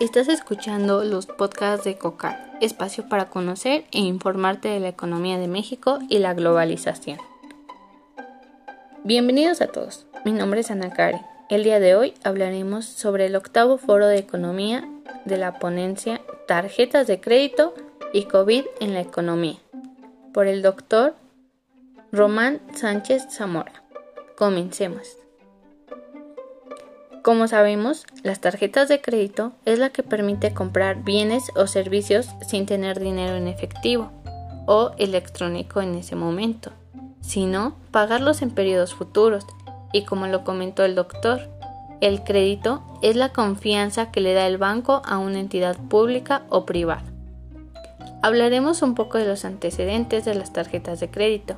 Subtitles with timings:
[0.00, 5.48] Estás escuchando los podcasts de COCAR, espacio para conocer e informarte de la economía de
[5.48, 7.18] México y la globalización.
[9.02, 11.20] Bienvenidos a todos, mi nombre es Ana Karen.
[11.50, 14.88] El día de hoy hablaremos sobre el octavo foro de economía
[15.24, 17.74] de la ponencia Tarjetas de crédito
[18.12, 19.58] y COVID en la economía,
[20.32, 21.16] por el doctor
[22.12, 23.82] Román Sánchez Zamora.
[24.36, 25.16] Comencemos.
[27.28, 32.64] Como sabemos, las tarjetas de crédito es la que permite comprar bienes o servicios sin
[32.64, 34.10] tener dinero en efectivo
[34.64, 36.70] o electrónico en ese momento,
[37.20, 39.44] sino pagarlos en periodos futuros.
[39.92, 41.50] Y como lo comentó el doctor,
[42.00, 46.64] el crédito es la confianza que le da el banco a una entidad pública o
[46.64, 47.04] privada.
[48.22, 51.56] Hablaremos un poco de los antecedentes de las tarjetas de crédito,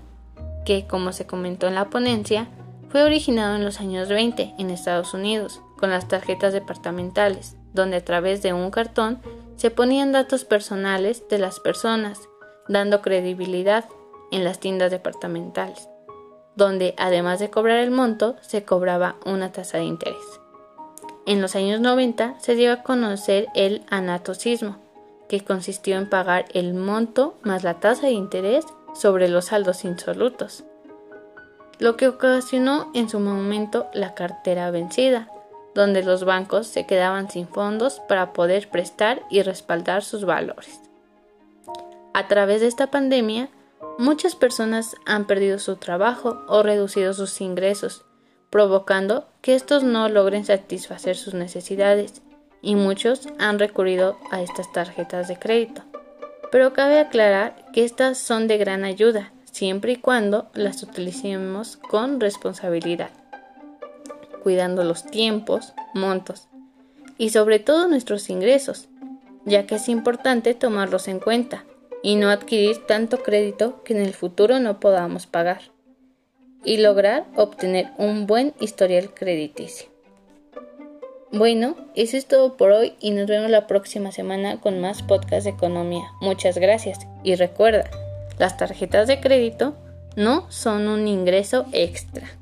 [0.65, 2.49] que, como se comentó en la ponencia,
[2.91, 8.05] fue originado en los años 20 en Estados Unidos con las tarjetas departamentales, donde a
[8.05, 9.21] través de un cartón
[9.57, 12.21] se ponían datos personales de las personas,
[12.69, 13.85] dando credibilidad
[14.33, 15.89] en las tiendas departamentales,
[16.57, 20.41] donde además de cobrar el monto, se cobraba una tasa de interés.
[21.27, 24.79] En los años 90 se dio a conocer el anatocismo,
[25.29, 30.65] que consistió en pagar el monto más la tasa de interés sobre los saldos insolutos
[31.81, 35.29] lo que ocasionó en su momento la cartera vencida,
[35.75, 40.81] donde los bancos se quedaban sin fondos para poder prestar y respaldar sus valores.
[42.13, 43.49] A través de esta pandemia,
[43.99, 48.05] muchas personas han perdido su trabajo o reducido sus ingresos,
[48.51, 52.21] provocando que estos no logren satisfacer sus necesidades
[52.61, 55.83] y muchos han recurrido a estas tarjetas de crédito.
[56.53, 62.19] Pero cabe aclarar que estas son de gran ayuda, siempre y cuando las utilicemos con
[62.19, 63.11] responsabilidad,
[64.43, 66.49] cuidando los tiempos, montos
[67.19, 68.89] y sobre todo nuestros ingresos,
[69.45, 71.67] ya que es importante tomarlos en cuenta
[72.03, 75.61] y no adquirir tanto crédito que en el futuro no podamos pagar
[76.65, 79.91] y lograr obtener un buen historial crediticio.
[81.33, 85.45] Bueno, eso es todo por hoy y nos vemos la próxima semana con más podcast
[85.45, 86.05] de economía.
[86.23, 87.91] Muchas gracias y recuerda,
[88.41, 89.77] las tarjetas de crédito
[90.17, 92.40] no son un ingreso extra.